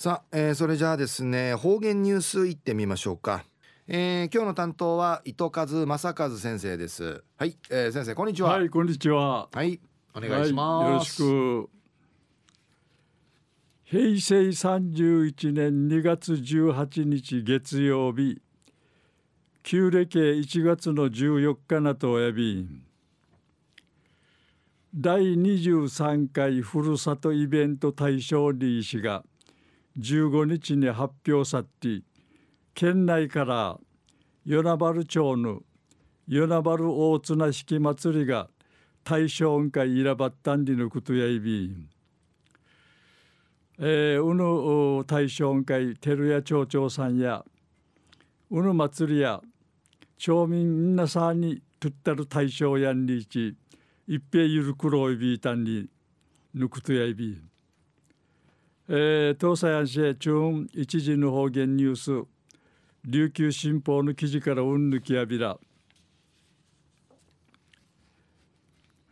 [0.00, 3.44] さあ、えー、それじゃあですね方言ニュースいってみましょうか、
[3.86, 7.22] えー、今日の担当は糸数正和先生です。
[7.36, 8.52] はい、えー、先生こんにちは。
[8.52, 9.50] はいこんにちは。
[9.52, 9.78] はい
[10.14, 11.70] お願いします、はい、よろしく。
[13.84, 18.40] 平成31年2月18日月曜日
[19.62, 22.66] 旧暦1月の14日なとおやび
[24.94, 29.24] 第23回ふるさとイベント大賞リー氏が
[29.98, 32.02] 15日に発表さって
[32.74, 33.78] 県内から
[34.46, 35.60] 与那原町の
[36.28, 38.48] 与那原大綱式祭りが
[39.02, 41.74] 大賞音会いらばったんりのことやいび
[43.78, 44.34] えー、う
[44.98, 47.44] ぬ大賞音会照屋町長さんや
[48.50, 49.40] うぬ祭りや
[50.18, 53.56] 町民みんなさんにとったる大賞やんりち
[54.06, 55.88] 一平ゆるくろいびいたんに
[56.52, 57.40] ぬくとやいび
[58.92, 62.26] えー、東西安市中一時の方言ニュース。
[63.04, 65.56] 琉球新報の記事からうんぬきやびら。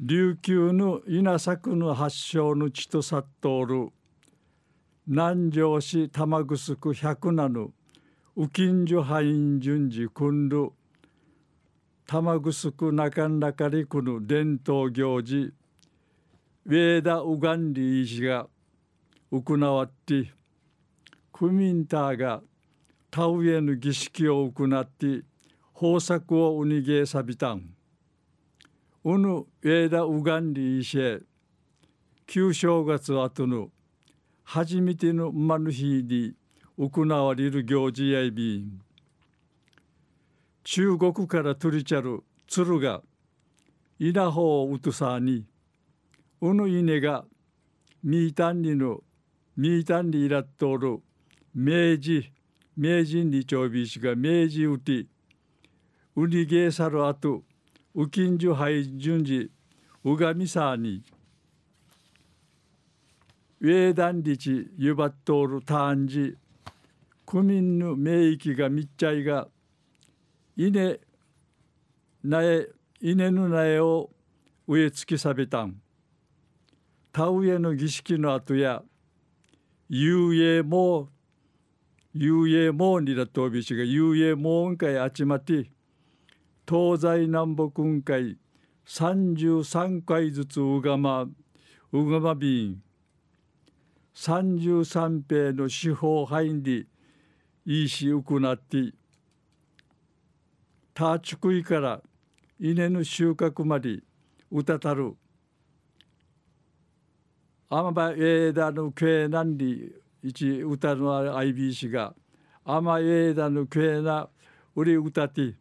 [0.00, 3.90] 琉球の稲作の発祥の地とさっとおる。
[5.06, 7.70] 南城市玉城区百名の。
[8.34, 10.70] 右近所敗因順次君る。
[12.06, 15.52] 玉城区中中里区の伝統行事。
[16.64, 18.48] ウェーダ・ウガンリー氏が。
[19.30, 20.32] 行わって
[21.32, 22.42] 区民ターが
[23.10, 25.22] 田植えの儀式を行って
[25.80, 27.74] 豊作をうにげさびたん。
[29.04, 31.20] うぬえだうがんりいしえ
[32.26, 33.70] 旧正月後の
[34.44, 36.34] 初めてのまぬ日に
[36.78, 38.80] 行われる行事やいびん。
[40.64, 43.02] 中国から取りちゃる鶴が
[43.98, 45.44] 稲穂をうとさに
[46.40, 47.24] うぬ稲が
[48.02, 49.00] みいたんにの
[49.56, 51.02] ミータンリイラットール
[51.54, 52.30] 明治
[52.76, 55.06] 明治にちょうびしが明治うて
[56.14, 57.42] ウニゲーサルアト
[57.94, 59.50] ウキンジュハイジュンジ
[60.04, 61.02] ウガミサーニ
[63.60, 66.36] ウェーダンリチユバットールターンジ
[67.24, 69.48] クミンヌ名域がみっちゃいが
[70.54, 70.98] 稲
[72.22, 72.66] 苗
[73.00, 74.10] 稲の苗を
[74.68, 75.80] 植え付けさべたん。
[77.10, 78.82] 田植えの儀式の後や
[79.88, 81.08] 遊泳も
[82.12, 85.70] 遊泳もにだとびしが遊泳もんかいあちまって
[86.68, 88.36] 東西南北雲海
[88.86, 91.26] 33回ずつうがま
[91.92, 92.82] うがまびん
[94.14, 96.86] 33平の司法範囲で
[97.64, 98.92] いいしうくなって
[100.94, 102.00] たちくいから
[102.58, 104.00] 稲の収穫まで
[104.50, 105.14] うたたる
[107.68, 112.14] アマバエダのクエナンリ一歌のある IBC が
[112.64, 114.28] アマエダのクエナ
[114.76, 115.56] ウリ歌て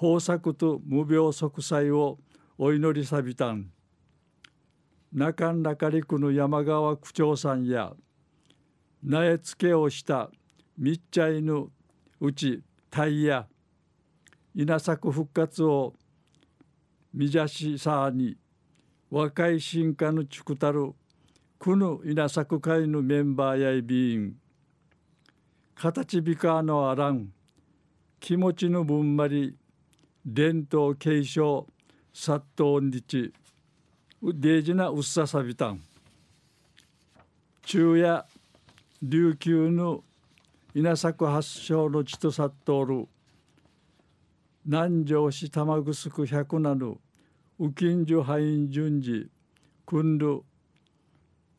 [0.00, 2.18] 豊作と無病息災を
[2.58, 3.70] お祈りさびたん
[5.12, 7.92] 中中陸の山川区長さんや
[9.04, 10.28] 苗付けをした
[10.76, 11.68] みっちゃいぬ
[12.18, 13.46] うちタイヤ
[14.56, 15.94] 稲作復活を
[17.14, 18.36] みじゃしさに
[19.08, 20.92] 若い進化のちくたる
[21.64, 24.34] この稲作会のメンバーやいびん
[25.76, 27.28] 形びかのあらん
[28.18, 29.54] 気持ちのぶんまり
[30.26, 31.68] 伝統継承
[32.12, 33.32] 殺到日
[34.24, 35.80] デージなうっささびたん。
[37.64, 38.26] 中夜
[39.00, 40.02] 琉球の
[40.74, 43.06] 稲作発祥の地とさっとおる。
[44.66, 46.96] 南城市玉城百なる
[47.60, 49.30] 右近所敗因順次
[49.86, 50.42] 君る。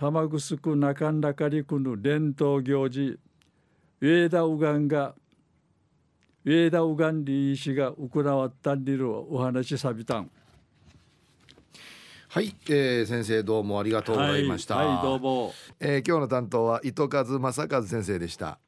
[0.00, 3.18] 玉城区中中里区の伝統行事
[4.00, 5.14] ウェーダウガンが
[6.46, 10.30] ウェーダウガンリー氏が行わったんりるお話さびたん
[12.28, 14.76] はい、えー、先生どうもありがとうございました。
[14.76, 18.58] はい、はい、どうも、えー、今日の担当は糸数正和先生でした。